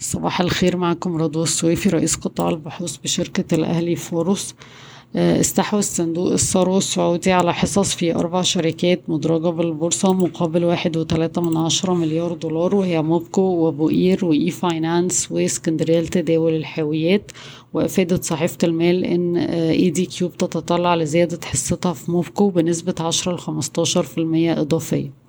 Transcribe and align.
صباح 0.00 0.40
الخير 0.40 0.76
معكم 0.76 1.16
رضوى 1.16 1.42
السويفي 1.42 1.88
رئيس 1.88 2.16
قطاع 2.16 2.48
البحوث 2.48 2.96
بشركة 2.96 3.54
الأهلي 3.54 3.96
فاروس 3.96 4.54
استحوذ 5.16 5.80
صندوق 5.82 6.32
الثروة 6.32 6.78
السعودي 6.78 7.32
على 7.32 7.54
حصص 7.54 7.94
في 7.94 8.14
أربع 8.14 8.42
شركات 8.42 9.10
مدرجة 9.10 9.48
بالبورصة 9.48 10.12
مقابل 10.12 10.64
واحد 10.64 10.96
وتلاتة 10.96 11.40
من 11.42 11.56
عشرة 11.56 11.94
مليار 11.94 12.32
دولار 12.32 12.74
وهي 12.74 13.02
موبكو 13.02 13.40
وأبو 13.42 13.89
قير 13.89 14.24
و 14.24 14.50
e-finance 14.50 15.32
وإسكندرية 15.32 16.00
لتداول 16.00 16.54
الحاويات. 16.54 17.30
وأفادت 17.74 18.24
صحيفة 18.24 18.58
المال 18.64 19.04
إن 19.04 19.36
ADQ 19.36 20.28
بتتطلع 20.28 20.94
لزيادة 20.94 21.38
حصتها 21.44 21.92
في 21.92 22.10
موبكو 22.10 22.50
بنسبة 22.50 22.94
عشرة 23.00 23.32
لخمستاشر 23.34 24.02
في 24.02 24.18
المية 24.18 24.60
إضافية. 24.60 25.19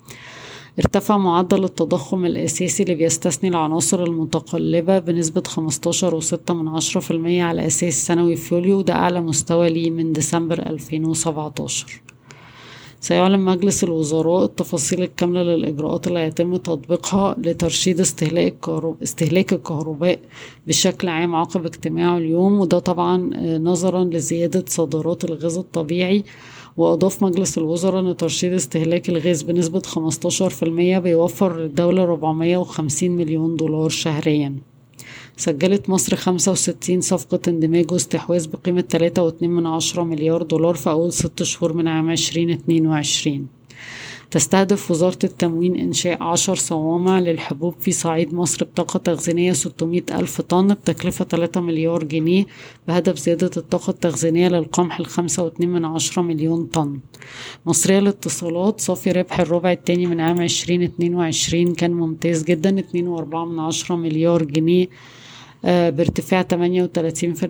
ارتفع 0.80 1.18
معدل 1.18 1.64
التضخم 1.64 2.26
الأساسي 2.26 2.84
اللي 2.84 2.96
بيستثني 2.96 3.50
العناصر 3.50 4.04
المتقلبة 4.04 5.00
بنسبة 5.00 5.44
15.6 5.48 6.52
من 6.52 6.68
عشرة 6.68 7.00
في 7.02 7.12
المية 7.12 7.44
على 7.44 7.68
أساس 7.68 8.08
سنوي 8.08 8.36
في 8.36 8.56
يوليو 8.56 8.78
وده 8.78 8.94
أعلى 8.94 9.22
مستوى 9.22 9.70
ليه 9.70 9.92
من 9.92 10.14
ديسمبر 10.14 10.60
2017 10.60 12.02
سيعلن 13.12 13.40
مجلس 13.40 13.84
الوزراء 13.84 14.44
التفاصيل 14.44 15.02
الكاملة 15.04 15.44
للإجراءات 15.44 16.08
اللي 16.08 16.20
هيتم 16.20 16.56
تطبيقها 16.56 17.36
لترشيد 17.38 18.00
استهلاك 18.00 18.54
الكهرباء, 18.54 19.04
استهلاك 19.04 19.54
الكهرباء 19.54 20.20
بشكل 20.68 21.08
عام 21.08 21.36
عقب 21.36 21.66
اجتماعه 21.66 22.18
اليوم 22.18 22.60
وده 22.60 22.80
طبعا 22.80 23.18
نظرا 23.58 24.04
لزيادة 24.04 24.66
صادرات 24.68 25.24
الغاز 25.24 25.58
الطبيعي 25.58 26.24
وأضاف 26.78 27.24
مجلس 27.24 27.58
الوزراء 27.58 28.02
أن 28.02 28.18
ترشيد 28.18 28.54
استهلاك 28.54 29.10
الغاز 29.10 29.42
بنسبة 29.42 29.80
15% 29.80 30.64
بيوفر 31.00 31.58
للدولة 31.60 32.04
450 32.04 33.10
مليون 33.12 33.56
دولار 33.56 33.90
شهريا. 33.90 34.71
سجلت 35.42 35.90
مصر 35.90 36.16
65 36.16 37.02
صفقة 37.02 37.40
اندماج 37.48 37.92
واستحواذ 37.92 38.48
بقيمة 38.48 38.84
3.2 39.94 40.00
مليار 40.00 40.44
دولار 40.44 40.76
في 40.76 40.90
أول 40.90 41.14
ست 41.14 41.44
شهور 41.44 41.74
من 41.74 41.88
عام 41.88 42.10
2022 42.10 43.48
تستهدف 44.32 44.92
وزارة 44.92 45.18
التموين 45.24 45.76
إنشاء 45.76 46.24
عشر 46.24 46.56
صوامع 46.56 47.20
للحبوب 47.20 47.76
في 47.80 47.92
صعيد 47.92 48.34
مصر 48.34 48.66
بطاقة 48.66 48.98
تخزينية 48.98 49.54
600 49.54 50.02
ألف 50.12 50.42
طن 50.42 50.68
بتكلفة 50.68 51.26
3 51.26 51.62
مليار 51.62 52.04
جنيه 52.04 52.46
بهدف 52.88 53.20
زيادة 53.20 53.52
الطاقة 53.58 53.92
التخزينية 53.92 54.48
للقمح 54.48 55.02
لخمسة 55.02 55.44
واتنين 55.44 55.70
من 55.70 55.86
عشرة 55.86 56.22
مليون 56.22 56.66
طن. 56.66 57.00
مصرية 57.66 58.00
للاتصالات 58.00 58.82
صافي 58.82 59.12
ربح 59.12 59.40
الربع 59.40 59.72
التاني 59.72 60.06
من 60.06 60.20
عام 60.20 60.42
2022 60.42 61.74
كان 61.74 61.92
ممتاز 61.92 62.44
جدا 62.44 62.80
اتنين 62.80 63.08
وأربعة 63.08 63.46
من 63.46 63.60
عشرة 63.60 63.96
مليار 63.96 64.44
جنيه. 64.44 64.88
بارتفاع 65.64 66.44
38% 66.44 66.48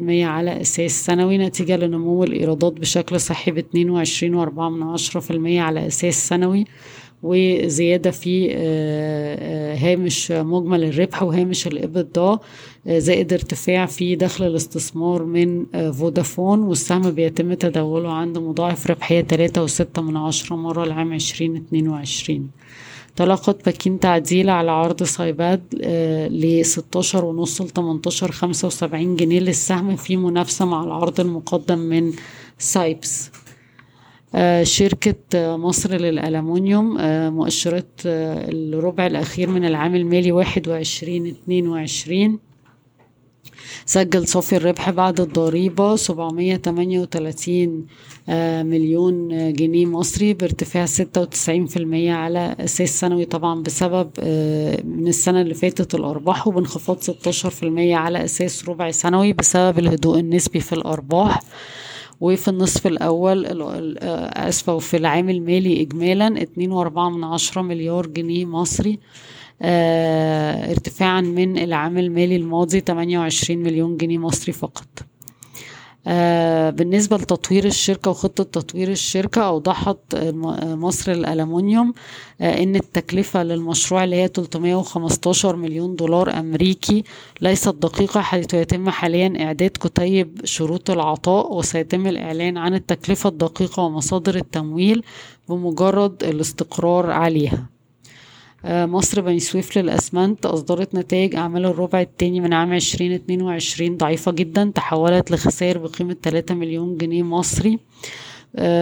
على 0.09 0.61
أساس 0.61 1.05
سنوي 1.05 1.37
نتيجة 1.37 1.77
لنمو 1.77 2.23
الإيرادات 2.23 2.73
بشكل 2.73 3.19
صحي 3.19 3.51
ب 3.51 3.59
22.4% 3.59 5.31
على 5.45 5.87
أساس 5.87 6.27
سنوي. 6.27 6.65
وزيادة 7.23 8.11
في 8.11 8.53
هامش 9.81 10.31
مجمل 10.31 10.83
الربح 10.83 11.23
وهامش 11.23 11.67
الإبدا 11.67 12.39
زائد 12.87 13.33
ارتفاع 13.33 13.85
في 13.85 14.15
دخل 14.15 14.47
الاستثمار 14.47 15.23
من 15.23 15.65
فودافون 15.91 16.59
والسهم 16.63 17.11
بيتم 17.11 17.53
تداوله 17.53 18.11
عند 18.13 18.37
مضاعف 18.37 18.87
ربحية 18.87 19.21
تلاتة 19.21 19.63
وستة 19.63 20.01
من 20.01 20.17
عشرة 20.17 20.55
مرة 20.55 20.85
لعام 20.85 21.13
عشرين 21.13 21.55
اتنين 21.55 21.87
وعشرين. 21.87 22.49
تلقت 23.15 23.69
بكين 23.69 23.99
تعديل 23.99 24.49
على 24.49 24.71
عرض 24.71 25.03
سايباد 25.03 25.61
ل 26.31 26.65
16 26.65 27.25
ونص 27.25 27.61
ل 27.61 27.69
18 27.69 28.31
75 28.31 29.15
جنيه 29.15 29.39
للسهم 29.39 29.95
في 29.95 30.17
منافسة 30.17 30.65
مع 30.65 30.83
العرض 30.83 31.19
المقدم 31.19 31.79
من 31.79 32.11
سايبس. 32.57 33.31
شركة 34.63 35.15
مصر 35.57 35.91
للألمنيوم 35.95 36.97
مؤشرات 37.35 37.87
الربع 38.05 39.07
الأخير 39.07 39.49
من 39.49 39.65
العام 39.65 39.95
المالي 39.95 40.31
واحد 40.31 40.67
وعشرين 40.67 41.27
اتنين 41.27 41.67
وعشرين. 41.67 42.39
سجل 43.85 44.27
صافي 44.27 44.55
الربح 44.55 44.89
بعد 44.89 45.19
الضريبة 45.21 45.95
738 45.95 47.85
مليون 48.63 49.27
جنيه 49.53 49.85
مصري 49.85 50.33
بارتفاع 50.33 50.85
96% 50.85 50.91
على 51.95 52.55
أساس 52.59 52.99
سنوي 52.99 53.25
طبعا 53.25 53.63
بسبب 53.63 54.09
من 54.85 55.07
السنة 55.07 55.41
اللي 55.41 55.53
فاتت 55.53 55.95
الأرباح 55.95 56.47
وبانخفاض 56.47 56.97
16% 56.97 57.03
على 57.77 58.23
أساس 58.23 58.69
ربع 58.69 58.91
سنوي 58.91 59.33
بسبب 59.33 59.79
الهدوء 59.79 60.19
النسبي 60.19 60.59
في 60.59 60.73
الأرباح. 60.73 61.41
وفي 62.21 62.47
النصف 62.47 62.87
الأول 62.87 63.45
أسفة 64.37 64.73
وفي 64.75 64.97
العام 64.97 65.29
المالي 65.29 65.81
إجمالا 65.81 66.41
اتنين 66.41 66.71
وأربعة 66.71 67.09
من 67.09 67.23
عشرة 67.23 67.61
مليار 67.61 68.07
جنيه 68.07 68.45
مصري 68.45 68.99
آه 69.61 70.71
ارتفاعا 70.71 71.21
من 71.21 71.57
العام 71.57 71.97
المالي 71.97 72.35
الماضي 72.35 72.79
28 72.79 73.59
مليون 73.63 73.97
جنيه 73.97 74.17
مصري 74.17 74.53
فقط. 74.53 74.87
آه 74.99 75.10
بالنسبة 76.71 77.17
لتطوير 77.17 77.65
الشركة 77.65 78.11
وخطة 78.11 78.43
تطوير 78.43 78.91
الشركة 78.91 79.41
أوضحت 79.41 79.97
مصر 80.63 81.11
الألمنيوم 81.11 81.93
آه 82.41 82.63
إن 82.63 82.75
التكلفة 82.75 83.43
للمشروع 83.43 84.03
اللي 84.03 84.15
هي 84.15 84.27
315 84.27 85.55
مليون 85.55 85.95
دولار 85.95 86.39
أمريكي 86.39 87.03
ليست 87.41 87.69
دقيقة 87.75 88.21
حيث 88.21 88.53
يتم 88.53 88.89
حاليا 88.89 89.33
إعداد 89.45 89.69
كتيب 89.69 90.41
شروط 90.45 90.89
العطاء 90.89 91.53
وسيتم 91.53 92.07
الإعلان 92.07 92.57
عن 92.57 92.73
التكلفة 92.73 93.29
الدقيقة 93.29 93.83
ومصادر 93.83 94.35
التمويل 94.35 95.03
بمجرد 95.49 96.23
الاستقرار 96.23 97.11
عليها. 97.11 97.65
مصر 98.65 99.21
بني 99.21 99.39
سويف 99.39 99.77
للأسمنت 99.77 100.45
أصدرت 100.45 100.95
نتائج 100.95 101.35
أعمال 101.35 101.65
الربع 101.65 102.01
الثاني 102.01 102.39
من 102.39 102.53
عام 102.53 102.73
2022 102.73 103.97
ضعيفة 103.97 104.31
جدا 104.31 104.71
تحولت 104.75 105.31
لخسائر 105.31 105.77
بقيمة 105.77 106.15
3 106.23 106.55
مليون 106.55 106.97
جنيه 106.97 107.23
مصري 107.23 107.79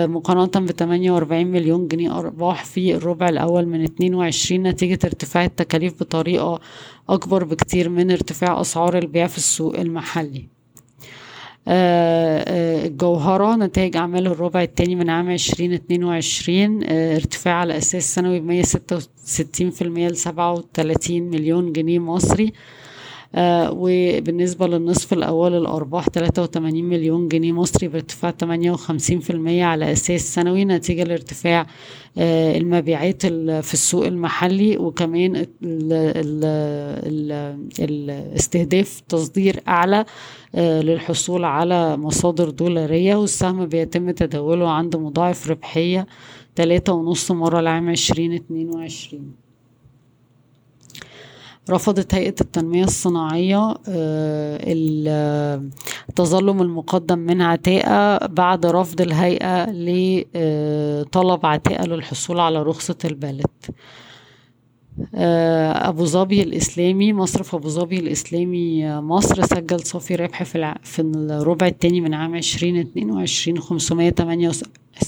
مقارنة 0.08 0.68
ب 0.68 0.72
48 0.72 1.48
مليون 1.48 1.88
جنيه 1.88 2.20
أرباح 2.20 2.66
في 2.66 2.96
الربع 2.96 3.30
الأول 3.30 3.66
من 3.66 3.84
22 3.84 4.64
نتيجة 4.64 5.00
ارتفاع 5.06 5.46
التكاليف 5.46 6.00
بطريقة 6.00 6.60
أكبر 7.10 7.44
بكتير 7.44 7.90
من 7.90 8.12
ارتفاع 8.12 8.62
أسعار 8.62 8.98
البيع 8.98 9.28
في 9.28 9.38
السوق 9.38 9.80
المحلي. 9.80 10.59
الجوهرة 11.70 13.56
نتائج 13.56 13.98
أعمال 13.98 14.28
الربع 14.28 14.64
الثاني 14.64 14.96
من 14.96 15.10
عام 15.10 15.32
عشرين 15.32 15.74
اتنين 15.74 16.04
وعشرين 16.04 16.84
ارتفاع 16.92 17.54
على 17.54 17.78
أساس 17.78 18.16
سنوي 18.16 18.40
بمية 18.40 18.62
ستة 18.64 18.96
وستين 18.96 19.70
في 19.70 19.82
المية 19.82 20.08
لسبعة 20.08 20.54
وتلاتين 20.54 21.30
مليون 21.30 21.74
جنيه 21.74 22.00
مصري. 22.00 22.46
آه 22.46 22.52
وبالنسبة 23.38 24.68
للنصف 24.68 25.14
الأول 25.14 25.56
الأرباح 25.58 26.10
83 26.10 26.84
مليون 26.84 27.28
جنيه 27.28 27.52
مصري 27.52 27.88
بارتفاع 27.88 28.34
58% 28.44 29.36
على 29.48 29.92
أساس 29.92 30.36
سنوي 30.36 30.66
نتيجة 30.66 31.04
لارتفاع 31.04 31.68
آه 32.18 32.58
المبيعات 32.58 33.26
في 33.26 33.74
السوق 33.74 34.06
المحلي 34.06 34.78
وكمان 34.78 35.36
ال 35.36 35.48
ال 35.64 36.44
ال 37.06 37.60
الاستهداف 37.80 39.02
تصدير 39.10 39.60
أعلى 39.68 40.06
آه 40.56 40.82
للحصول 40.82 41.44
على 41.46 41.98
مصادر 41.98 42.50
دولارية 42.50 43.16
والسهم 43.16 43.66
بيتم 43.66 44.12
تداوله 44.12 44.70
عند 44.70 44.96
مضاعف 44.96 45.50
ربحية 45.50 46.08
تلاتة 46.56 46.94
ونص 46.94 47.32
مرة 47.32 47.62
لعام 47.62 47.90
عشرين 47.90 48.34
اتنين 48.34 48.70
وعشرين. 48.70 49.49
رفضت 51.70 52.16
هيئة 52.16 52.36
التنمية 52.42 52.84
الصناعية 52.84 53.76
التظلم 56.10 56.62
المقدم 56.62 57.20
من 57.20 57.42
عتاقة 57.42 58.28
بعد 58.28 58.66
رفض 58.66 59.02
الهيئة 59.02 59.72
لطلب 59.72 61.46
عتاقة 61.46 61.86
للحصول 61.86 62.40
على 62.40 62.64
رخصة 62.64 62.98
البلد 63.06 63.48
أبو 65.14 66.06
ظبي 66.06 66.44
الإسلامي 66.44 67.14
مصرف 67.14 67.56
أبو 67.56 67.70
ظبي 67.70 68.00
الإسلامي 68.00 68.96
مصر 69.02 69.46
سجل 69.46 69.80
صافي 69.80 70.16
ربح 70.16 70.44
في. 70.44 70.76
في 70.84 71.02
الربع 71.02 71.68
الثاني 71.68 72.02
من 72.02 72.14
عام 72.14 72.36
عشرين 72.36 72.78
اتنين 72.78 73.12
وعشرين 73.12 73.60
خمسمية 73.60 74.10
تمانية 74.10 74.52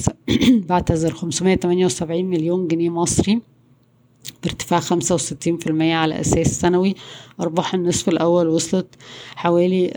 بعتذر 0.69 1.13
خمسمية 1.13 1.55
تمانية 1.55 1.85
وسبعين 1.85 2.29
مليون 2.29 2.67
جنيه 2.67 2.89
مصري 2.89 3.41
بارتفاع 4.43 4.79
خمسة 4.79 5.15
وستين 5.15 5.57
في 5.57 5.67
المية 5.67 5.95
على 5.95 6.19
أساس 6.21 6.61
سنوي 6.61 6.95
أرباح 7.41 7.73
النصف 7.73 8.09
الأول 8.09 8.47
وصلت 8.47 8.95
حوالي 9.35 9.91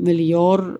مليار 0.00 0.78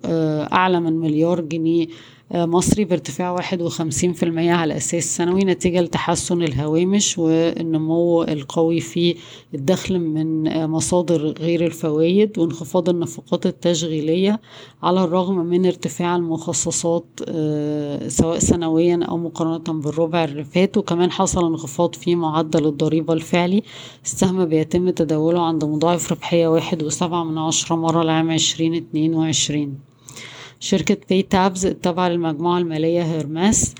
أعلى 0.52 0.80
من 0.80 0.92
مليار 1.00 1.40
جنيه 1.40 1.86
مصري 2.34 2.84
بارتفاع 2.84 3.30
واحد 3.30 3.62
وخمسين 3.62 4.12
في 4.12 4.22
المية 4.22 4.52
على 4.52 4.76
أساس 4.76 5.16
سنوي 5.16 5.40
نتيجة 5.40 5.80
لتحسن 5.80 6.42
الهوامش 6.42 7.18
والنمو 7.18 8.22
القوي 8.22 8.80
في 8.80 9.14
الدخل 9.54 9.98
من 9.98 10.66
مصادر 10.66 11.26
غير 11.38 11.66
الفوائد 11.66 12.38
وانخفاض 12.38 12.88
النفقات 12.88 13.46
التشغيلية 13.46 14.40
على 14.82 15.04
الرغم 15.04 15.36
من 15.46 15.66
ارتفاع 15.66 16.16
المخصصات 16.16 17.04
سواء 18.08 18.38
سنويا 18.38 19.00
أو 19.08 19.16
مقارنة 19.18 19.80
بالربع 19.80 20.24
اللي 20.24 20.44
فات. 20.44 20.76
وكمان 20.76 21.10
حصل 21.10 21.46
انخفاض 21.46 21.94
في 21.94 22.14
معدل 22.14 22.66
الضريبة 22.66 23.12
الفعلي 23.12 23.62
السهم 24.04 24.44
بيتم 24.44 24.90
تداوله 24.90 25.42
عند 25.42 25.64
مضاعف 25.64 26.12
ربحية 26.12 26.48
واحد 26.48 26.82
وسبعة 26.82 27.24
من 27.24 27.38
عشرة 27.38 27.76
مرة 27.76 28.02
لعام 28.02 28.30
عشرين 28.30 28.74
اتنين 28.74 29.14
وعشرين. 29.14 29.95
شركة 30.60 30.96
PayTabs 31.10 31.66
التابعة 31.66 32.08
للمجموعة 32.08 32.58
المالية 32.58 33.02
هيرميس 33.02 33.74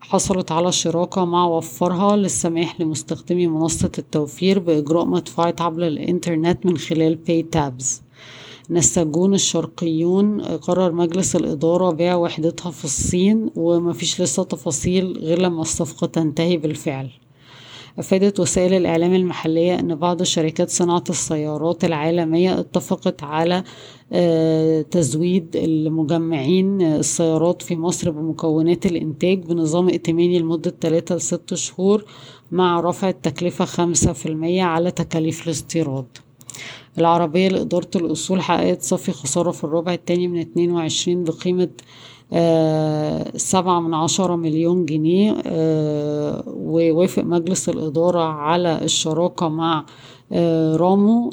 حصلت 0.00 0.52
على 0.52 0.72
شراكة 0.72 1.24
مع 1.24 1.44
وفرها 1.46 2.16
للسماح 2.16 2.80
لمستخدمي 2.80 3.46
منصة 3.46 3.90
التوفير 3.98 4.58
بإجراء 4.58 5.04
مدفوعات 5.04 5.60
عبر 5.60 5.86
الإنترنت 5.86 6.66
من 6.66 6.78
خلال 6.78 7.14
باي 7.14 7.42
تابز 7.42 8.02
نساجون 8.70 9.34
الشرقيون 9.34 10.40
قرر 10.40 10.92
مجلس 10.92 11.36
الإدارة 11.36 11.90
بيع 11.90 12.14
وحدتها 12.14 12.70
في 12.70 12.84
الصين 12.84 13.50
ومفيش 13.56 14.20
لسه 14.20 14.42
تفاصيل 14.44 15.18
غير 15.18 15.38
لما 15.38 15.62
الصفقة 15.62 16.06
تنتهي 16.06 16.56
بالفعل. 16.56 17.10
أفادت 18.00 18.40
وسائل 18.40 18.74
الإعلام 18.74 19.14
المحلية 19.14 19.78
أن 19.80 19.94
بعض 19.94 20.22
شركات 20.22 20.70
صناعة 20.70 21.04
السيارات 21.10 21.84
العالمية 21.84 22.60
اتفقت 22.60 23.22
على 23.22 23.64
تزويد 24.90 25.56
المجمعين 25.56 26.82
السيارات 26.82 27.62
في 27.62 27.76
مصر 27.76 28.10
بمكونات 28.10 28.86
الإنتاج 28.86 29.38
بنظام 29.38 29.88
ائتماني 29.88 30.38
لمدة 30.38 30.74
3 30.80 31.14
ل 31.14 31.20
6 31.20 31.56
شهور 31.56 32.04
مع 32.52 32.80
رفع 32.80 33.08
التكلفة 33.08 33.64
5% 33.64 34.26
على 34.60 34.90
تكاليف 34.90 35.46
الاستيراد. 35.46 36.06
العربية 36.98 37.48
لإدارة 37.48 37.90
الأصول 37.96 38.40
حققت 38.42 38.82
صافي 38.82 39.12
خسارة 39.12 39.50
في 39.50 39.64
الربع 39.64 39.94
الثاني 39.94 40.28
من 40.28 40.38
22 40.40 41.24
بقيمة 41.24 41.68
سبعة 43.36 43.80
من 43.80 43.94
عشرة 43.94 44.36
مليون 44.36 44.86
جنيه 44.86 45.36
ووافق 46.46 47.22
مجلس 47.22 47.68
الإدارة 47.68 48.20
على 48.20 48.84
الشراكة 48.84 49.48
مع 49.48 49.84
رامو 50.76 51.30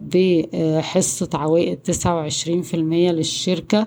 بحصة 0.00 1.28
عوائد 1.34 1.76
تسعة 1.76 2.14
وعشرين 2.16 2.62
في 2.62 2.74
المية 2.74 3.10
للشركة. 3.10 3.86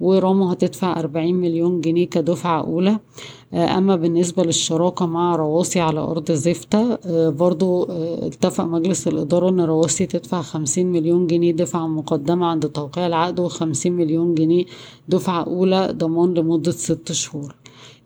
ورامو 0.00 0.48
هتدفع 0.48 1.00
أربعين 1.00 1.36
مليون 1.36 1.80
جنيه 1.80 2.06
كدفعة 2.06 2.60
أولى. 2.60 2.98
أما 3.54 3.96
بالنسبة 3.96 4.42
للشراكة 4.42 5.06
مع 5.06 5.36
رواسي 5.36 5.80
على 5.80 6.00
أرض 6.00 6.32
زفتة 6.32 6.98
برضو 7.30 7.84
اتفق 8.26 8.64
مجلس 8.64 9.08
الإدارة 9.08 9.48
أن 9.48 9.60
رواسي 9.60 10.06
تدفع 10.06 10.42
خمسين 10.42 10.92
مليون 10.92 11.26
جنيه 11.26 11.52
دفعة 11.52 11.86
مقدمة 11.86 12.46
عند 12.46 12.68
توقيع 12.68 13.06
العقد 13.06 13.40
وخمسين 13.40 13.92
مليون 13.92 14.34
جنيه 14.34 14.64
دفعة 15.08 15.42
أولى 15.42 15.88
ضمان 15.92 16.34
لمدة 16.34 16.70
ست 16.70 17.12
شهور. 17.12 17.54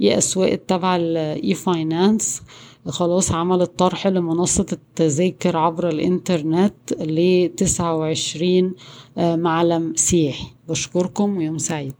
إي 0.00 0.18
أسواق 0.18 0.50
التابعة 0.52 0.96
ل 0.96 1.54
e-finance 1.54 2.42
خلاص 2.88 3.32
عملت 3.32 3.78
طرح 3.78 4.06
لمنصة 4.06 4.66
التذاكر 4.72 5.56
عبر 5.56 5.88
الإنترنت 5.88 6.74
لتسعة 7.00 7.96
وعشرين 7.96 8.74
معلم 9.16 9.92
سياحي. 9.96 10.46
بشكركم 10.68 11.36
ويوم 11.36 11.58
سعيد. 11.58 11.94